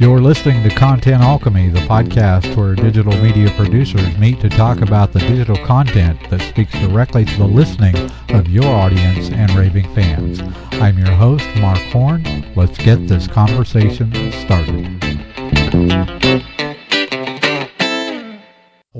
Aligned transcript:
You're 0.00 0.22
listening 0.22 0.62
to 0.62 0.74
Content 0.74 1.22
Alchemy, 1.22 1.68
the 1.68 1.80
podcast 1.80 2.56
where 2.56 2.74
digital 2.74 3.12
media 3.20 3.50
producers 3.50 4.16
meet 4.16 4.40
to 4.40 4.48
talk 4.48 4.80
about 4.80 5.12
the 5.12 5.18
digital 5.18 5.58
content 5.66 6.18
that 6.30 6.40
speaks 6.40 6.72
directly 6.72 7.26
to 7.26 7.36
the 7.36 7.44
listening 7.44 7.94
of 8.30 8.48
your 8.48 8.64
audience 8.64 9.28
and 9.28 9.50
raving 9.50 9.94
fans. 9.94 10.40
I'm 10.80 10.96
your 10.96 11.12
host, 11.12 11.46
Mark 11.56 11.80
Horn. 11.92 12.24
Let's 12.56 12.78
get 12.78 13.08
this 13.08 13.26
conversation 13.26 14.10
started. 14.32 14.86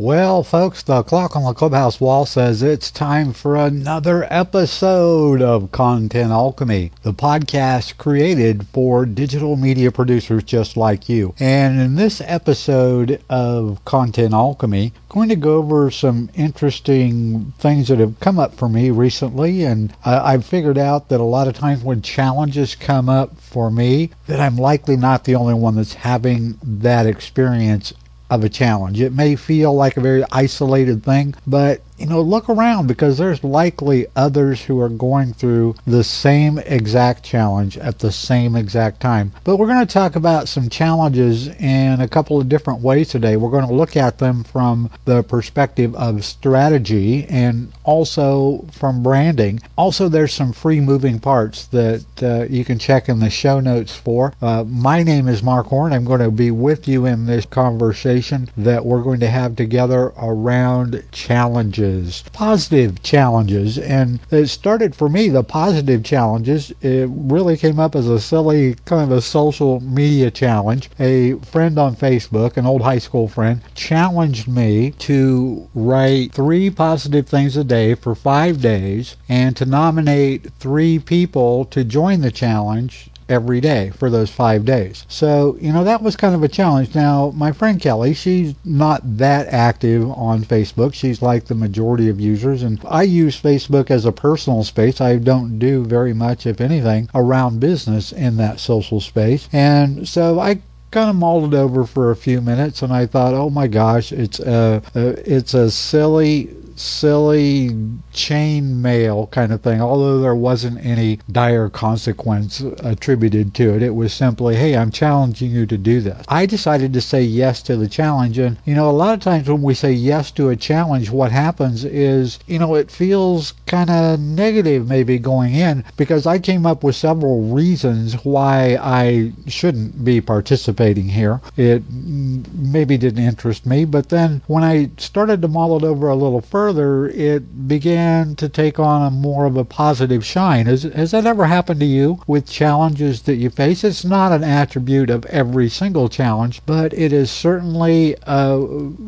Well, 0.00 0.42
folks, 0.42 0.82
the 0.82 1.02
clock 1.02 1.36
on 1.36 1.44
the 1.44 1.52
clubhouse 1.52 2.00
wall 2.00 2.24
says 2.24 2.62
it's 2.62 2.90
time 2.90 3.34
for 3.34 3.54
another 3.54 4.26
episode 4.32 5.42
of 5.42 5.72
Content 5.72 6.30
Alchemy, 6.30 6.90
the 7.02 7.12
podcast 7.12 7.98
created 7.98 8.66
for 8.68 9.04
digital 9.04 9.56
media 9.56 9.92
producers 9.92 10.42
just 10.44 10.74
like 10.74 11.10
you. 11.10 11.34
And 11.38 11.78
in 11.78 11.96
this 11.96 12.22
episode 12.22 13.22
of 13.28 13.84
Content 13.84 14.32
Alchemy, 14.32 14.94
I'm 15.10 15.14
going 15.14 15.28
to 15.28 15.36
go 15.36 15.58
over 15.58 15.90
some 15.90 16.30
interesting 16.32 17.52
things 17.58 17.88
that 17.88 17.98
have 17.98 18.20
come 18.20 18.38
up 18.38 18.54
for 18.54 18.70
me 18.70 18.90
recently. 18.90 19.64
And 19.64 19.92
I've 20.02 20.46
figured 20.46 20.78
out 20.78 21.10
that 21.10 21.20
a 21.20 21.24
lot 21.24 21.46
of 21.46 21.52
times 21.52 21.82
when 21.82 22.00
challenges 22.00 22.74
come 22.74 23.10
up 23.10 23.38
for 23.38 23.70
me, 23.70 24.12
that 24.28 24.40
I'm 24.40 24.56
likely 24.56 24.96
not 24.96 25.24
the 25.24 25.34
only 25.34 25.52
one 25.52 25.74
that's 25.74 25.92
having 25.92 26.58
that 26.62 27.04
experience 27.04 27.92
of 28.30 28.44
a 28.44 28.48
challenge. 28.48 29.00
It 29.00 29.12
may 29.12 29.36
feel 29.36 29.74
like 29.74 29.96
a 29.96 30.00
very 30.00 30.24
isolated 30.32 31.04
thing, 31.04 31.34
but 31.46 31.82
you 32.00 32.06
know, 32.06 32.22
look 32.22 32.48
around 32.48 32.88
because 32.88 33.18
there's 33.18 33.44
likely 33.44 34.06
others 34.16 34.64
who 34.64 34.80
are 34.80 34.88
going 34.88 35.34
through 35.34 35.74
the 35.86 36.02
same 36.02 36.58
exact 36.60 37.22
challenge 37.22 37.76
at 37.76 37.98
the 37.98 38.10
same 38.10 38.56
exact 38.56 39.00
time. 39.00 39.32
But 39.44 39.56
we're 39.56 39.66
going 39.66 39.86
to 39.86 39.92
talk 39.92 40.16
about 40.16 40.48
some 40.48 40.70
challenges 40.70 41.48
in 41.48 42.00
a 42.00 42.08
couple 42.08 42.40
of 42.40 42.48
different 42.48 42.80
ways 42.80 43.10
today. 43.10 43.36
We're 43.36 43.50
going 43.50 43.68
to 43.68 43.74
look 43.74 43.98
at 43.98 44.18
them 44.18 44.44
from 44.44 44.90
the 45.04 45.22
perspective 45.22 45.94
of 45.94 46.24
strategy 46.24 47.26
and 47.26 47.70
also 47.84 48.64
from 48.72 49.02
branding. 49.02 49.60
Also, 49.76 50.08
there's 50.08 50.32
some 50.32 50.54
free 50.54 50.80
moving 50.80 51.20
parts 51.20 51.66
that 51.66 52.04
uh, 52.22 52.46
you 52.48 52.64
can 52.64 52.78
check 52.78 53.10
in 53.10 53.18
the 53.18 53.28
show 53.28 53.60
notes 53.60 53.94
for. 53.94 54.32
Uh, 54.40 54.64
my 54.66 55.02
name 55.02 55.28
is 55.28 55.42
Mark 55.42 55.66
Horn. 55.66 55.92
I'm 55.92 56.06
going 56.06 56.20
to 56.20 56.30
be 56.30 56.50
with 56.50 56.88
you 56.88 57.04
in 57.04 57.26
this 57.26 57.44
conversation 57.44 58.48
that 58.56 58.86
we're 58.86 59.02
going 59.02 59.20
to 59.20 59.28
have 59.28 59.54
together 59.54 60.14
around 60.16 61.04
challenges 61.12 61.89
challenges, 61.90 62.22
positive 62.32 63.02
challenges. 63.02 63.78
And 63.78 64.20
it 64.30 64.46
started 64.46 64.94
for 64.94 65.08
me, 65.08 65.28
the 65.28 65.42
positive 65.42 66.04
challenges, 66.04 66.72
it 66.80 67.08
really 67.10 67.56
came 67.56 67.78
up 67.78 67.94
as 67.94 68.08
a 68.08 68.20
silly 68.20 68.74
kind 68.84 69.10
of 69.10 69.18
a 69.18 69.20
social 69.20 69.80
media 69.80 70.30
challenge. 70.30 70.90
A 70.98 71.34
friend 71.38 71.78
on 71.78 71.96
Facebook, 71.96 72.56
an 72.56 72.66
old 72.66 72.82
high 72.82 72.98
school 72.98 73.28
friend, 73.28 73.62
challenged 73.74 74.48
me 74.48 74.92
to 74.92 75.68
write 75.74 76.32
three 76.32 76.70
positive 76.70 77.28
things 77.28 77.56
a 77.56 77.64
day 77.64 77.94
for 77.94 78.14
five 78.14 78.60
days 78.60 79.16
and 79.28 79.56
to 79.56 79.64
nominate 79.64 80.52
three 80.58 80.98
people 80.98 81.64
to 81.66 81.84
join 81.84 82.20
the 82.20 82.30
challenge 82.30 83.09
every 83.30 83.60
day 83.60 83.90
for 83.90 84.10
those 84.10 84.30
five 84.30 84.64
days. 84.64 85.06
So, 85.08 85.56
you 85.60 85.72
know, 85.72 85.84
that 85.84 86.02
was 86.02 86.16
kind 86.16 86.34
of 86.34 86.42
a 86.42 86.48
challenge. 86.48 86.94
Now, 86.94 87.32
my 87.34 87.52
friend 87.52 87.80
Kelly, 87.80 88.12
she's 88.12 88.54
not 88.64 89.00
that 89.18 89.46
active 89.48 90.10
on 90.10 90.42
Facebook. 90.44 90.92
She's 90.92 91.22
like 91.22 91.44
the 91.46 91.54
majority 91.54 92.08
of 92.08 92.20
users. 92.20 92.62
And 92.62 92.80
I 92.86 93.04
use 93.04 93.40
Facebook 93.40 93.90
as 93.90 94.04
a 94.04 94.12
personal 94.12 94.64
space. 94.64 95.00
I 95.00 95.16
don't 95.16 95.58
do 95.58 95.84
very 95.84 96.12
much, 96.12 96.46
if 96.46 96.60
anything, 96.60 97.08
around 97.14 97.60
business 97.60 98.12
in 98.12 98.36
that 98.36 98.60
social 98.60 99.00
space. 99.00 99.48
And 99.52 100.08
so 100.08 100.40
I 100.40 100.60
kind 100.90 101.08
of 101.08 101.16
mulled 101.16 101.54
it 101.54 101.56
over 101.56 101.86
for 101.86 102.10
a 102.10 102.16
few 102.16 102.40
minutes 102.40 102.82
and 102.82 102.92
I 102.92 103.06
thought, 103.06 103.32
oh 103.34 103.48
my 103.48 103.68
gosh, 103.68 104.12
it's 104.12 104.40
a, 104.40 104.82
a 104.94 105.32
it's 105.32 105.54
a 105.54 105.70
silly 105.70 106.54
silly 106.80 107.70
chain 108.12 108.80
mail 108.80 109.26
kind 109.28 109.52
of 109.52 109.60
thing, 109.60 109.80
although 109.80 110.20
there 110.20 110.34
wasn't 110.34 110.84
any 110.84 111.18
dire 111.30 111.68
consequence 111.68 112.60
attributed 112.60 113.54
to 113.54 113.74
it. 113.74 113.82
It 113.82 113.94
was 113.94 114.12
simply, 114.12 114.56
hey, 114.56 114.76
I'm 114.76 114.90
challenging 114.90 115.50
you 115.50 115.66
to 115.66 115.78
do 115.78 116.00
this. 116.00 116.24
I 116.28 116.46
decided 116.46 116.92
to 116.94 117.00
say 117.00 117.22
yes 117.22 117.62
to 117.64 117.76
the 117.76 117.88
challenge. 117.88 118.38
And, 118.38 118.56
you 118.64 118.74
know, 118.74 118.88
a 118.88 118.92
lot 118.92 119.14
of 119.14 119.20
times 119.20 119.48
when 119.48 119.62
we 119.62 119.74
say 119.74 119.92
yes 119.92 120.30
to 120.32 120.48
a 120.48 120.56
challenge, 120.56 121.10
what 121.10 121.32
happens 121.32 121.84
is, 121.84 122.38
you 122.46 122.58
know, 122.58 122.74
it 122.74 122.90
feels 122.90 123.52
kind 123.66 123.90
of 123.90 124.18
negative 124.18 124.88
maybe 124.88 125.18
going 125.18 125.54
in 125.54 125.84
because 125.96 126.26
I 126.26 126.38
came 126.38 126.66
up 126.66 126.82
with 126.82 126.96
several 126.96 127.42
reasons 127.42 128.14
why 128.24 128.78
I 128.80 129.32
shouldn't 129.46 130.04
be 130.04 130.20
participating 130.20 131.08
here. 131.08 131.40
It 131.56 131.82
mm, 131.88 132.44
maybe 132.54 132.96
didn't 132.96 133.24
interest 133.24 133.66
me, 133.66 133.84
but 133.84 134.08
then 134.08 134.42
when 134.46 134.64
I 134.64 134.90
started 134.96 135.42
to 135.42 135.48
mull 135.48 135.76
it 135.76 135.84
over 135.84 136.08
a 136.08 136.16
little 136.16 136.40
further, 136.40 136.69
further, 136.70 137.08
it 137.08 137.66
began 137.66 138.36
to 138.36 138.48
take 138.48 138.78
on 138.78 139.04
a 139.04 139.10
more 139.10 139.44
of 139.44 139.56
a 139.56 139.64
positive 139.64 140.24
shine. 140.24 140.66
Has, 140.66 140.84
has 140.84 141.10
that 141.10 141.26
ever 141.26 141.46
happened 141.46 141.80
to 141.80 141.86
you 141.86 142.22
with 142.28 142.48
challenges 142.48 143.22
that 143.22 143.36
you 143.36 143.50
face? 143.50 143.82
It's 143.82 144.04
not 144.04 144.30
an 144.30 144.44
attribute 144.44 145.10
of 145.10 145.26
every 145.26 145.68
single 145.68 146.08
challenge, 146.08 146.62
but 146.66 146.92
it 146.92 147.12
is 147.12 147.28
certainly 147.28 148.16
uh, 148.22 148.60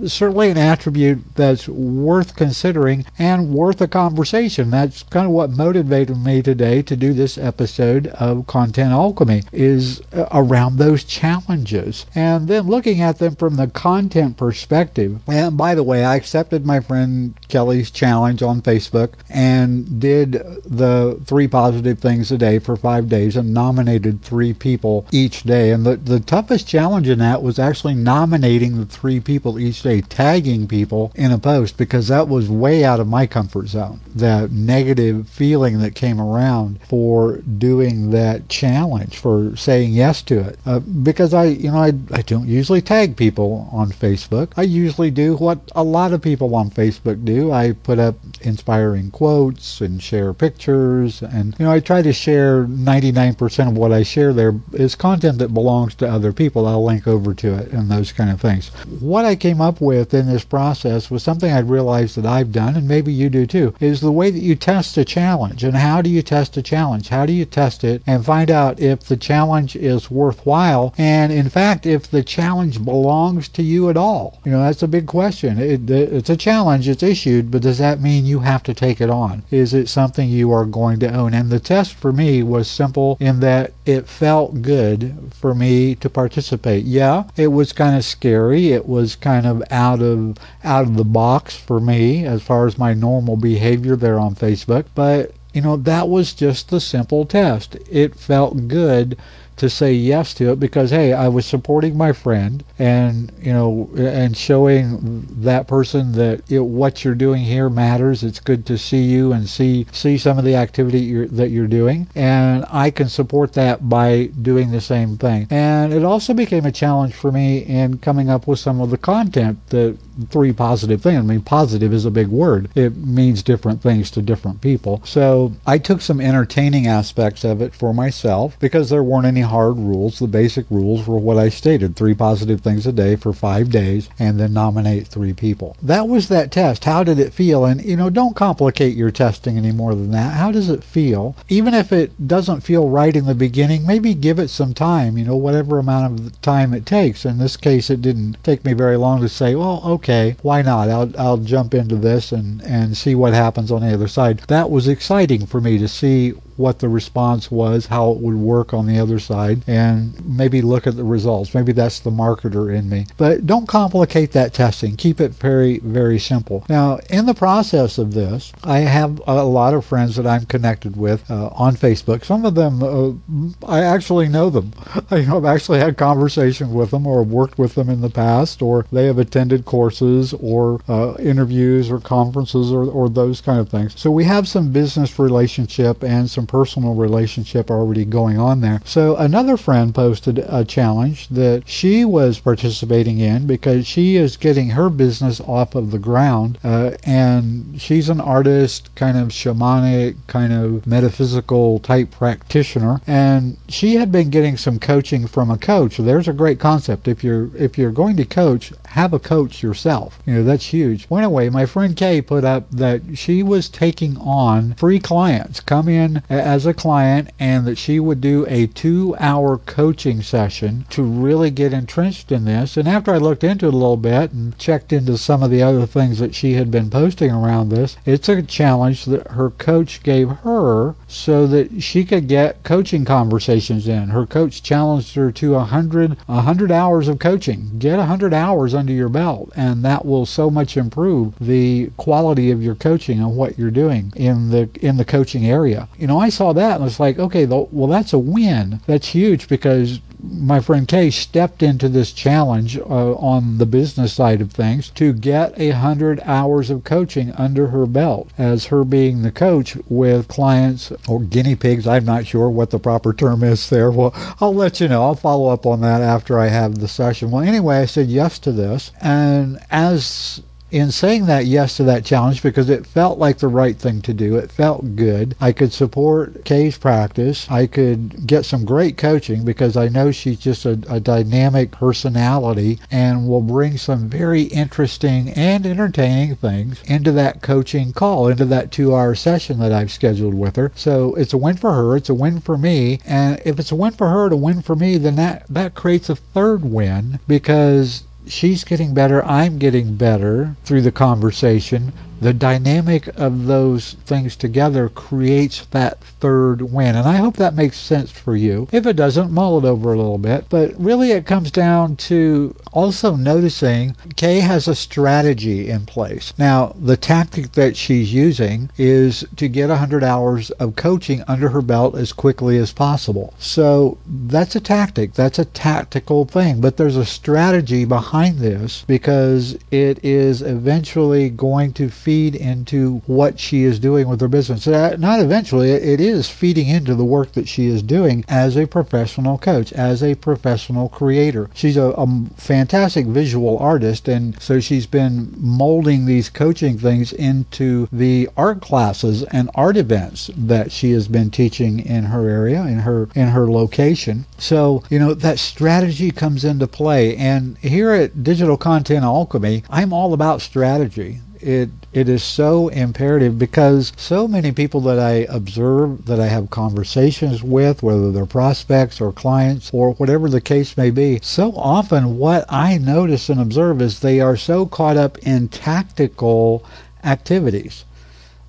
certainly 0.06 0.50
an 0.50 0.58
attribute 0.58 1.36
that's 1.36 1.68
worth 1.68 2.34
considering 2.34 3.04
and 3.16 3.54
worth 3.54 3.80
a 3.80 3.86
conversation. 3.86 4.70
That's 4.70 5.04
kind 5.04 5.26
of 5.26 5.32
what 5.32 5.50
motivated 5.50 6.16
me 6.16 6.42
today 6.42 6.82
to 6.82 6.96
do 6.96 7.12
this 7.12 7.38
episode 7.38 8.08
of 8.08 8.48
Content 8.48 8.90
Alchemy 8.90 9.44
is 9.52 10.00
uh, 10.12 10.26
around 10.32 10.78
those 10.78 11.04
challenges 11.04 12.06
and 12.14 12.48
then 12.48 12.66
looking 12.66 13.00
at 13.00 13.18
them 13.18 13.36
from 13.36 13.54
the 13.54 13.68
content 13.68 14.36
perspective. 14.36 15.20
And 15.28 15.56
by 15.56 15.76
the 15.76 15.84
way, 15.84 16.04
I 16.04 16.16
accepted 16.16 16.66
my 16.66 16.80
friend 16.80 17.34
Kelly's 17.52 17.90
challenge 17.90 18.42
on 18.42 18.62
Facebook 18.62 19.10
and 19.28 20.00
did 20.00 20.32
the 20.64 21.20
three 21.26 21.46
positive 21.46 21.98
things 21.98 22.32
a 22.32 22.38
day 22.38 22.58
for 22.58 22.76
five 22.76 23.10
days 23.10 23.36
and 23.36 23.52
nominated 23.52 24.22
three 24.22 24.54
people 24.54 25.06
each 25.12 25.42
day. 25.42 25.70
And 25.70 25.84
the, 25.84 25.96
the 25.96 26.20
toughest 26.20 26.66
challenge 26.66 27.10
in 27.10 27.18
that 27.18 27.42
was 27.42 27.58
actually 27.58 27.94
nominating 27.94 28.78
the 28.78 28.86
three 28.86 29.20
people 29.20 29.58
each 29.58 29.82
day, 29.82 30.00
tagging 30.00 30.66
people 30.66 31.12
in 31.14 31.30
a 31.30 31.38
post 31.38 31.76
because 31.76 32.08
that 32.08 32.26
was 32.26 32.48
way 32.48 32.84
out 32.84 33.00
of 33.00 33.06
my 33.06 33.26
comfort 33.26 33.68
zone. 33.68 34.00
That 34.14 34.50
negative 34.50 35.28
feeling 35.28 35.78
that 35.80 35.94
came 35.94 36.22
around 36.22 36.80
for 36.88 37.36
doing 37.38 38.12
that 38.12 38.48
challenge, 38.48 39.18
for 39.18 39.54
saying 39.56 39.92
yes 39.92 40.22
to 40.22 40.40
it. 40.40 40.58
Uh, 40.64 40.78
because 40.78 41.34
I, 41.34 41.44
you 41.44 41.70
know, 41.70 41.82
I, 41.82 41.92
I 42.12 42.22
don't 42.22 42.48
usually 42.48 42.80
tag 42.80 43.14
people 43.14 43.68
on 43.72 43.90
Facebook. 43.90 44.52
I 44.56 44.62
usually 44.62 45.10
do 45.10 45.36
what 45.36 45.60
a 45.74 45.84
lot 45.84 46.14
of 46.14 46.22
people 46.22 46.54
on 46.54 46.70
Facebook 46.70 47.22
do. 47.26 47.31
I 47.40 47.72
put 47.72 47.98
up 47.98 48.16
inspiring 48.40 49.10
quotes 49.10 49.80
and 49.80 50.02
share 50.02 50.32
pictures. 50.32 51.22
And, 51.22 51.54
you 51.58 51.64
know, 51.64 51.72
I 51.72 51.80
try 51.80 52.02
to 52.02 52.12
share 52.12 52.64
99% 52.64 53.68
of 53.68 53.76
what 53.76 53.92
I 53.92 54.02
share 54.02 54.32
there 54.32 54.54
is 54.72 54.94
content 54.94 55.38
that 55.38 55.54
belongs 55.54 55.94
to 55.96 56.08
other 56.08 56.32
people. 56.32 56.66
I'll 56.66 56.84
link 56.84 57.06
over 57.06 57.34
to 57.34 57.54
it 57.54 57.72
and 57.72 57.90
those 57.90 58.12
kind 58.12 58.30
of 58.30 58.40
things. 58.40 58.68
What 59.00 59.24
I 59.24 59.36
came 59.36 59.60
up 59.60 59.80
with 59.80 60.14
in 60.14 60.26
this 60.26 60.44
process 60.44 61.10
was 61.10 61.22
something 61.22 61.52
I 61.52 61.60
realized 61.60 62.16
that 62.16 62.26
I've 62.26 62.52
done, 62.52 62.76
and 62.76 62.86
maybe 62.86 63.12
you 63.12 63.30
do 63.30 63.46
too, 63.46 63.74
is 63.80 64.00
the 64.00 64.12
way 64.12 64.30
that 64.30 64.40
you 64.40 64.54
test 64.54 64.96
a 64.98 65.04
challenge. 65.04 65.64
And 65.64 65.76
how 65.76 66.02
do 66.02 66.10
you 66.10 66.22
test 66.22 66.56
a 66.56 66.62
challenge? 66.62 67.08
How 67.08 67.26
do 67.26 67.32
you 67.32 67.44
test 67.44 67.84
it 67.84 68.02
and 68.06 68.24
find 68.24 68.50
out 68.50 68.80
if 68.80 69.00
the 69.00 69.16
challenge 69.16 69.76
is 69.76 70.10
worthwhile? 70.10 70.94
And 70.98 71.32
in 71.32 71.48
fact, 71.48 71.86
if 71.86 72.10
the 72.10 72.22
challenge 72.22 72.84
belongs 72.84 73.48
to 73.48 73.62
you 73.62 73.88
at 73.90 73.96
all? 73.96 74.40
You 74.44 74.52
know, 74.52 74.62
that's 74.62 74.82
a 74.82 74.88
big 74.88 75.06
question. 75.06 75.58
It, 75.58 75.90
it's 75.90 76.30
a 76.30 76.36
challenge, 76.36 76.88
it's 76.88 77.02
issued 77.22 77.52
but 77.52 77.62
does 77.62 77.78
that 77.78 78.00
mean 78.00 78.26
you 78.26 78.40
have 78.40 78.64
to 78.64 78.74
take 78.74 79.00
it 79.00 79.08
on? 79.08 79.44
Is 79.50 79.72
it 79.74 79.88
something 79.88 80.28
you 80.28 80.50
are 80.50 80.64
going 80.64 80.98
to 81.00 81.14
own? 81.14 81.34
And 81.34 81.50
the 81.50 81.60
test 81.60 81.94
for 81.94 82.12
me 82.12 82.42
was 82.42 82.68
simple 82.68 83.16
in 83.20 83.38
that 83.40 83.72
it 83.86 84.08
felt 84.08 84.60
good 84.60 85.14
for 85.32 85.54
me 85.54 85.94
to 85.96 86.10
participate. 86.10 86.84
Yeah, 86.84 87.24
it 87.36 87.48
was 87.48 87.72
kind 87.72 87.96
of 87.96 88.04
scary. 88.04 88.72
It 88.72 88.86
was 88.86 89.14
kind 89.14 89.46
of 89.46 89.62
out 89.70 90.02
of 90.02 90.36
out 90.64 90.88
of 90.88 90.96
the 90.96 91.04
box 91.04 91.56
for 91.56 91.78
me 91.78 92.26
as 92.26 92.42
far 92.42 92.66
as 92.66 92.76
my 92.76 92.92
normal 92.92 93.36
behavior 93.36 93.94
there 93.94 94.18
on 94.18 94.34
Facebook, 94.34 94.86
but 94.94 95.32
you 95.52 95.60
know, 95.60 95.76
that 95.76 96.08
was 96.08 96.32
just 96.32 96.70
the 96.70 96.80
simple 96.80 97.24
test. 97.24 97.76
It 97.90 98.16
felt 98.16 98.68
good 98.68 99.16
to 99.56 99.68
say 99.70 99.92
yes 99.92 100.34
to 100.34 100.52
it 100.52 100.60
because 100.60 100.90
hey, 100.90 101.12
I 101.12 101.28
was 101.28 101.46
supporting 101.46 101.96
my 101.96 102.12
friend 102.12 102.64
and 102.78 103.32
you 103.40 103.52
know 103.52 103.90
and 103.96 104.36
showing 104.36 105.26
that 105.42 105.66
person 105.66 106.12
that 106.12 106.50
it, 106.50 106.60
what 106.60 107.04
you're 107.04 107.14
doing 107.14 107.42
here 107.42 107.68
matters. 107.68 108.22
It's 108.22 108.40
good 108.40 108.66
to 108.66 108.78
see 108.78 109.02
you 109.02 109.32
and 109.32 109.48
see 109.48 109.86
see 109.92 110.18
some 110.18 110.38
of 110.38 110.44
the 110.44 110.56
activity 110.56 111.00
you're, 111.00 111.28
that 111.28 111.50
you're 111.50 111.66
doing, 111.66 112.08
and 112.14 112.64
I 112.70 112.90
can 112.90 113.08
support 113.08 113.52
that 113.54 113.88
by 113.88 114.26
doing 114.40 114.70
the 114.70 114.80
same 114.80 115.16
thing. 115.16 115.46
And 115.50 115.92
it 115.92 116.04
also 116.04 116.34
became 116.34 116.66
a 116.66 116.72
challenge 116.72 117.14
for 117.14 117.30
me 117.30 117.58
in 117.58 117.98
coming 117.98 118.30
up 118.30 118.46
with 118.46 118.58
some 118.58 118.80
of 118.80 118.90
the 118.90 118.98
content 118.98 119.58
that 119.68 119.98
three 120.30 120.52
positive 120.52 121.02
things. 121.02 121.18
I 121.18 121.22
mean, 121.22 121.42
positive 121.42 121.92
is 121.92 122.04
a 122.04 122.10
big 122.10 122.28
word. 122.28 122.68
It 122.74 122.96
means 122.96 123.42
different 123.42 123.82
things 123.82 124.10
to 124.12 124.22
different 124.22 124.60
people. 124.60 125.02
So 125.04 125.52
I 125.66 125.78
took 125.78 126.00
some 126.00 126.20
entertaining 126.20 126.86
aspects 126.86 127.44
of 127.44 127.60
it 127.62 127.74
for 127.74 127.94
myself 127.94 128.58
because 128.58 128.90
there 128.90 129.02
weren't 129.02 129.26
any 129.26 129.41
hard 129.42 129.76
rules. 129.76 130.18
The 130.18 130.26
basic 130.26 130.66
rules 130.70 131.06
were 131.06 131.18
what 131.18 131.38
I 131.38 131.48
stated 131.50 131.94
three 131.94 132.14
positive 132.14 132.60
things 132.60 132.86
a 132.86 132.92
day 132.92 133.16
for 133.16 133.32
five 133.32 133.70
days, 133.70 134.08
and 134.18 134.40
then 134.40 134.52
nominate 134.52 135.06
three 135.06 135.32
people. 135.32 135.76
That 135.82 136.08
was 136.08 136.28
that 136.28 136.50
test. 136.50 136.84
How 136.84 137.04
did 137.04 137.18
it 137.18 137.32
feel? 137.32 137.64
And, 137.64 137.84
you 137.84 137.96
know, 137.96 138.10
don't 138.10 138.34
complicate 138.34 138.96
your 138.96 139.10
testing 139.10 139.56
any 139.58 139.72
more 139.72 139.94
than 139.94 140.10
that. 140.12 140.34
How 140.34 140.50
does 140.50 140.68
it 140.68 140.82
feel? 140.82 141.36
Even 141.48 141.74
if 141.74 141.92
it 141.92 142.26
doesn't 142.26 142.62
feel 142.62 142.88
right 142.88 143.14
in 143.14 143.26
the 143.26 143.34
beginning, 143.34 143.86
maybe 143.86 144.14
give 144.14 144.38
it 144.38 144.48
some 144.48 144.74
time, 144.74 145.18
you 145.18 145.24
know, 145.24 145.36
whatever 145.36 145.78
amount 145.78 146.20
of 146.20 146.40
time 146.40 146.72
it 146.72 146.86
takes. 146.86 147.24
In 147.24 147.38
this 147.38 147.56
case, 147.56 147.90
it 147.90 148.02
didn't 148.02 148.42
take 148.42 148.64
me 148.64 148.72
very 148.72 148.96
long 148.96 149.20
to 149.20 149.28
say, 149.28 149.54
well, 149.54 149.82
okay, 149.84 150.36
why 150.42 150.62
not? 150.62 150.88
I'll, 150.88 151.12
I'll 151.18 151.36
jump 151.36 151.74
into 151.74 151.96
this 151.96 152.32
and, 152.32 152.62
and 152.62 152.96
see 152.96 153.14
what 153.14 153.34
happens 153.34 153.70
on 153.70 153.82
the 153.82 153.92
other 153.92 154.08
side. 154.08 154.38
That 154.48 154.70
was 154.70 154.88
exciting 154.88 155.46
for 155.46 155.60
me 155.60 155.78
to 155.78 155.88
see 155.88 156.34
what 156.62 156.78
the 156.78 156.88
response 156.88 157.50
was, 157.50 157.86
how 157.86 158.12
it 158.12 158.18
would 158.18 158.36
work 158.36 158.72
on 158.72 158.86
the 158.86 158.98
other 158.98 159.18
side, 159.18 159.62
and 159.66 160.14
maybe 160.24 160.62
look 160.62 160.86
at 160.86 160.96
the 160.96 161.02
results. 161.02 161.54
Maybe 161.54 161.72
that's 161.72 161.98
the 161.98 162.10
marketer 162.10 162.72
in 162.72 162.88
me. 162.88 163.06
But 163.16 163.46
don't 163.46 163.66
complicate 163.66 164.30
that 164.32 164.54
testing. 164.54 164.96
Keep 164.96 165.20
it 165.20 165.32
very, 165.32 165.80
very 165.80 166.20
simple. 166.20 166.64
Now, 166.68 167.00
in 167.10 167.26
the 167.26 167.34
process 167.34 167.98
of 167.98 168.14
this, 168.14 168.52
I 168.62 168.78
have 168.78 169.20
a 169.26 169.42
lot 169.42 169.74
of 169.74 169.84
friends 169.84 170.14
that 170.14 170.26
I'm 170.26 170.46
connected 170.46 170.96
with 170.96 171.28
uh, 171.28 171.48
on 171.48 171.74
Facebook. 171.74 172.24
Some 172.24 172.44
of 172.44 172.54
them, 172.54 172.80
uh, 172.80 173.66
I 173.66 173.82
actually 173.82 174.28
know 174.28 174.48
them. 174.48 174.72
I've 175.10 175.44
actually 175.44 175.80
had 175.80 175.96
conversations 175.96 176.70
with 176.70 176.92
them 176.92 177.08
or 177.08 177.24
worked 177.24 177.58
with 177.58 177.74
them 177.74 177.90
in 177.90 178.02
the 178.02 178.10
past, 178.10 178.62
or 178.62 178.86
they 178.92 179.06
have 179.06 179.18
attended 179.18 179.64
courses 179.64 180.32
or 180.34 180.80
uh, 180.88 181.14
interviews 181.18 181.90
or 181.90 181.98
conferences 181.98 182.70
or, 182.70 182.84
or 182.84 183.08
those 183.08 183.40
kind 183.40 183.58
of 183.58 183.68
things. 183.68 183.98
So 183.98 184.12
we 184.12 184.24
have 184.24 184.46
some 184.46 184.70
business 184.70 185.18
relationship 185.18 186.04
and 186.04 186.30
some 186.30 186.42
some 186.42 186.46
personal 186.52 186.94
relationship 186.94 187.70
already 187.70 188.04
going 188.04 188.38
on 188.38 188.60
there. 188.60 188.82
So 188.84 189.16
another 189.16 189.56
friend 189.56 189.94
posted 189.94 190.38
a 190.38 190.66
challenge 190.66 191.28
that 191.28 191.62
she 191.66 192.04
was 192.04 192.40
participating 192.40 193.18
in 193.18 193.46
because 193.46 193.86
she 193.86 194.16
is 194.16 194.36
getting 194.36 194.68
her 194.70 194.90
business 194.90 195.40
off 195.40 195.74
of 195.74 195.92
the 195.92 195.98
ground, 195.98 196.58
uh, 196.62 196.90
and 197.04 197.80
she's 197.80 198.10
an 198.10 198.20
artist, 198.20 198.94
kind 198.94 199.16
of 199.16 199.28
shamanic, 199.28 200.16
kind 200.26 200.52
of 200.52 200.86
metaphysical 200.86 201.78
type 201.78 202.10
practitioner, 202.10 203.00
and 203.06 203.56
she 203.68 203.94
had 203.94 204.12
been 204.12 204.28
getting 204.28 204.58
some 204.58 204.78
coaching 204.78 205.26
from 205.26 205.50
a 205.50 205.56
coach. 205.56 205.96
There's 205.96 206.28
a 206.28 206.34
great 206.34 206.60
concept. 206.60 207.08
If 207.08 207.24
you're 207.24 207.48
if 207.56 207.78
you're 207.78 207.92
going 207.92 208.18
to 208.18 208.26
coach, 208.26 208.74
have 208.88 209.14
a 209.14 209.18
coach 209.18 209.62
yourself. 209.62 210.18
You 210.26 210.34
know 210.34 210.44
that's 210.44 210.66
huge. 210.66 211.06
Anyway, 211.10 211.48
my 211.48 211.64
friend 211.64 211.96
Kay 211.96 212.20
put 212.20 212.44
up 212.44 212.70
that 212.70 213.00
she 213.14 213.42
was 213.42 213.70
taking 213.70 214.18
on 214.18 214.74
free 214.74 214.98
clients. 214.98 215.60
Come 215.60 215.88
in 215.88 216.22
as 216.32 216.66
a 216.66 216.74
client 216.74 217.30
and 217.38 217.66
that 217.66 217.78
she 217.78 218.00
would 218.00 218.20
do 218.20 218.46
a 218.48 218.66
two 218.66 219.14
hour 219.18 219.58
coaching 219.58 220.22
session 220.22 220.84
to 220.90 221.02
really 221.02 221.50
get 221.50 221.72
entrenched 221.72 222.32
in 222.32 222.44
this. 222.44 222.76
And 222.76 222.88
after 222.88 223.12
I 223.12 223.18
looked 223.18 223.44
into 223.44 223.66
it 223.66 223.74
a 223.74 223.76
little 223.76 223.96
bit 223.96 224.32
and 224.32 224.56
checked 224.58 224.92
into 224.92 225.18
some 225.18 225.42
of 225.42 225.50
the 225.50 225.62
other 225.62 225.86
things 225.86 226.18
that 226.18 226.34
she 226.34 226.54
had 226.54 226.70
been 226.70 226.90
posting 226.90 227.30
around 227.30 227.68
this, 227.68 227.96
it's 228.06 228.28
a 228.28 228.42
challenge 228.42 229.04
that 229.04 229.28
her 229.32 229.50
coach 229.50 230.02
gave 230.02 230.28
her 230.28 230.94
so 231.06 231.46
that 231.46 231.82
she 231.82 232.04
could 232.04 232.28
get 232.28 232.62
coaching 232.62 233.04
conversations 233.04 233.86
in. 233.86 234.08
Her 234.08 234.26
coach 234.26 234.62
challenged 234.62 235.14
her 235.14 235.30
to 235.32 235.52
100, 235.52 236.16
100 236.26 236.72
hours 236.72 237.08
of 237.08 237.18
coaching. 237.18 237.78
Get 237.78 237.98
100 237.98 238.32
hours 238.32 238.74
under 238.74 238.92
your 238.92 239.08
belt, 239.08 239.52
and 239.54 239.84
that 239.84 240.04
will 240.04 240.26
so 240.26 240.50
much 240.50 240.76
improve 240.76 241.34
the 241.40 241.90
quality 241.96 242.50
of 242.50 242.62
your 242.62 242.74
coaching 242.74 243.18
and 243.18 243.36
what 243.36 243.58
you're 243.58 243.70
doing 243.70 244.12
in 244.16 244.50
the 244.50 244.70
in 244.80 244.96
the 244.96 245.04
coaching 245.04 245.46
area. 245.46 245.88
You 245.98 246.06
know, 246.06 246.21
I 246.22 246.28
saw 246.28 246.52
that 246.52 246.76
and 246.76 246.84
was 246.84 247.00
like, 247.00 247.18
okay, 247.18 247.46
well, 247.46 247.88
that's 247.88 248.12
a 248.12 248.18
win. 248.18 248.80
That's 248.86 249.08
huge 249.08 249.48
because 249.48 250.00
my 250.22 250.60
friend 250.60 250.86
Kay 250.86 251.10
stepped 251.10 251.64
into 251.64 251.88
this 251.88 252.12
challenge 252.12 252.78
uh, 252.78 253.14
on 253.14 253.58
the 253.58 253.66
business 253.66 254.12
side 254.12 254.40
of 254.40 254.52
things 254.52 254.88
to 254.90 255.12
get 255.12 255.58
a 255.58 255.70
hundred 255.70 256.20
hours 256.24 256.70
of 256.70 256.84
coaching 256.84 257.32
under 257.32 257.68
her 257.68 257.86
belt 257.86 258.30
as 258.38 258.66
her 258.66 258.84
being 258.84 259.22
the 259.22 259.32
coach 259.32 259.76
with 259.88 260.28
clients 260.28 260.92
or 261.08 261.20
guinea 261.20 261.56
pigs. 261.56 261.88
I'm 261.88 262.04
not 262.04 262.26
sure 262.26 262.48
what 262.48 262.70
the 262.70 262.78
proper 262.78 263.12
term 263.12 263.42
is 263.42 263.68
there. 263.68 263.90
Well, 263.90 264.12
I'll 264.40 264.54
let 264.54 264.80
you 264.80 264.86
know. 264.86 265.02
I'll 265.02 265.16
follow 265.16 265.48
up 265.48 265.66
on 265.66 265.80
that 265.80 266.02
after 266.02 266.38
I 266.38 266.48
have 266.48 266.78
the 266.78 266.88
session. 266.88 267.32
Well, 267.32 267.42
anyway, 267.42 267.78
I 267.78 267.86
said 267.86 268.06
yes 268.06 268.38
to 268.40 268.52
this. 268.52 268.92
And 269.00 269.58
as 269.70 270.40
in 270.72 270.90
saying 270.90 271.26
that 271.26 271.44
yes 271.44 271.76
to 271.76 271.84
that 271.84 272.04
challenge 272.04 272.42
because 272.42 272.70
it 272.70 272.86
felt 272.86 273.18
like 273.18 273.38
the 273.38 273.48
right 273.48 273.76
thing 273.76 274.00
to 274.02 274.14
do. 274.14 274.36
It 274.36 274.50
felt 274.50 274.96
good. 274.96 275.36
I 275.38 275.52
could 275.52 275.72
support 275.72 276.46
Kay's 276.46 276.78
practice. 276.78 277.46
I 277.50 277.66
could 277.66 278.26
get 278.26 278.46
some 278.46 278.64
great 278.64 278.96
coaching 278.96 279.44
because 279.44 279.76
I 279.76 279.88
know 279.88 280.10
she's 280.10 280.38
just 280.38 280.64
a, 280.64 280.80
a 280.88 280.98
dynamic 280.98 281.70
personality 281.72 282.80
and 282.90 283.28
will 283.28 283.42
bring 283.42 283.76
some 283.76 284.08
very 284.08 284.44
interesting 284.44 285.28
and 285.30 285.66
entertaining 285.66 286.36
things 286.36 286.82
into 286.84 287.12
that 287.12 287.42
coaching 287.42 287.92
call, 287.92 288.28
into 288.28 288.46
that 288.46 288.72
two 288.72 288.94
hour 288.94 289.14
session 289.14 289.58
that 289.58 289.72
I've 289.72 289.92
scheduled 289.92 290.34
with 290.34 290.56
her. 290.56 290.72
So 290.74 291.14
it's 291.16 291.34
a 291.34 291.38
win 291.38 291.58
for 291.58 291.72
her. 291.72 291.96
It's 291.96 292.08
a 292.08 292.14
win 292.14 292.40
for 292.40 292.56
me. 292.56 292.98
And 293.04 293.40
if 293.44 293.58
it's 293.58 293.72
a 293.72 293.76
win 293.76 293.92
for 293.92 294.08
her, 294.08 294.30
to 294.30 294.36
win 294.36 294.62
for 294.62 294.74
me, 294.74 294.96
then 294.96 295.16
that, 295.16 295.44
that 295.50 295.74
creates 295.74 296.08
a 296.08 296.16
third 296.16 296.64
win 296.64 297.20
because 297.28 298.04
she's 298.26 298.64
getting 298.64 298.94
better, 298.94 299.24
I'm 299.24 299.58
getting 299.58 299.96
better 299.96 300.56
through 300.64 300.82
the 300.82 300.92
conversation 300.92 301.92
the 302.22 302.32
dynamic 302.32 303.08
of 303.18 303.46
those 303.46 303.94
things 304.04 304.36
together 304.36 304.88
creates 304.88 305.66
that 305.66 305.98
third 305.98 306.62
win. 306.62 306.94
And 306.94 307.08
I 307.08 307.16
hope 307.16 307.36
that 307.36 307.54
makes 307.54 307.76
sense 307.76 308.12
for 308.12 308.36
you. 308.36 308.68
If 308.70 308.86
it 308.86 308.94
doesn't, 308.94 309.32
mull 309.32 309.58
it 309.58 309.64
over 309.64 309.92
a 309.92 309.96
little 309.96 310.18
bit. 310.18 310.46
But 310.48 310.72
really, 310.78 311.10
it 311.10 311.26
comes 311.26 311.50
down 311.50 311.96
to 311.96 312.54
also 312.72 313.16
noticing 313.16 313.96
Kay 314.14 314.38
has 314.38 314.68
a 314.68 314.76
strategy 314.76 315.68
in 315.68 315.84
place. 315.84 316.32
Now, 316.38 316.76
the 316.78 316.96
tactic 316.96 317.52
that 317.52 317.76
she's 317.76 318.14
using 318.14 318.70
is 318.78 319.24
to 319.34 319.48
get 319.48 319.68
100 319.68 320.04
hours 320.04 320.50
of 320.52 320.76
coaching 320.76 321.24
under 321.26 321.48
her 321.48 321.62
belt 321.62 321.96
as 321.96 322.12
quickly 322.12 322.56
as 322.56 322.72
possible. 322.72 323.34
So 323.38 323.98
that's 324.06 324.54
a 324.54 324.60
tactic, 324.60 325.14
that's 325.14 325.40
a 325.40 325.44
tactical 325.44 326.24
thing. 326.24 326.60
But 326.60 326.76
there's 326.76 326.96
a 326.96 327.04
strategy 327.04 327.84
behind 327.84 328.38
this 328.38 328.84
because 328.86 329.58
it 329.72 329.98
is 330.04 330.40
eventually 330.40 331.28
going 331.28 331.72
to 331.72 331.90
feed 331.90 332.11
feed 332.12 332.34
into 332.36 333.00
what 333.06 333.40
she 333.40 333.62
is 333.62 333.78
doing 333.78 334.06
with 334.06 334.20
her 334.20 334.28
business. 334.28 334.66
Uh, 334.66 334.94
not 334.98 335.18
eventually, 335.18 335.70
it 335.70 335.98
is 335.98 336.28
feeding 336.28 336.68
into 336.68 336.94
the 336.94 337.06
work 337.06 337.32
that 337.32 337.48
she 337.48 337.64
is 337.68 337.82
doing 337.82 338.22
as 338.28 338.54
a 338.54 338.66
professional 338.66 339.38
coach, 339.38 339.72
as 339.72 340.02
a 340.02 340.14
professional 340.16 340.90
creator. 340.90 341.48
She's 341.54 341.78
a, 341.78 341.94
a 341.96 342.06
fantastic 342.36 343.06
visual 343.06 343.56
artist, 343.56 344.08
and 344.08 344.38
so 344.42 344.60
she's 344.60 344.86
been 344.86 345.32
molding 345.38 346.04
these 346.04 346.28
coaching 346.28 346.76
things 346.76 347.14
into 347.14 347.88
the 347.90 348.28
art 348.36 348.60
classes 348.60 349.22
and 349.24 349.48
art 349.54 349.78
events 349.78 350.30
that 350.36 350.70
she 350.70 350.90
has 350.90 351.08
been 351.08 351.30
teaching 351.30 351.78
in 351.78 352.04
her 352.04 352.28
area, 352.28 352.60
in 352.60 352.80
her 352.80 353.08
in 353.14 353.28
her 353.28 353.50
location. 353.50 354.26
So, 354.36 354.82
you 354.90 354.98
know, 354.98 355.14
that 355.14 355.38
strategy 355.38 356.10
comes 356.10 356.44
into 356.44 356.66
play. 356.66 357.16
And 357.16 357.56
here 357.58 357.90
at 357.90 358.22
Digital 358.22 358.58
Content 358.58 359.02
Alchemy, 359.02 359.64
I'm 359.70 359.94
all 359.94 360.12
about 360.12 360.42
strategy 360.42 361.20
it 361.42 361.70
it 361.92 362.08
is 362.08 362.22
so 362.22 362.68
imperative 362.68 363.38
because 363.38 363.92
so 363.96 364.26
many 364.28 364.52
people 364.52 364.80
that 364.80 364.98
I 364.98 365.26
observe 365.28 366.06
that 366.06 366.20
I 366.20 366.26
have 366.26 366.50
conversations 366.50 367.42
with 367.42 367.82
whether 367.82 368.10
they're 368.12 368.26
prospects 368.26 369.00
or 369.00 369.12
clients 369.12 369.70
or 369.72 369.92
whatever 369.94 370.28
the 370.28 370.40
case 370.40 370.76
may 370.76 370.90
be 370.90 371.18
so 371.22 371.52
often 371.56 372.18
what 372.18 372.44
I 372.48 372.78
notice 372.78 373.28
and 373.28 373.40
observe 373.40 373.82
is 373.82 374.00
they 374.00 374.20
are 374.20 374.36
so 374.36 374.66
caught 374.66 374.96
up 374.96 375.18
in 375.18 375.48
tactical 375.48 376.64
activities 377.04 377.84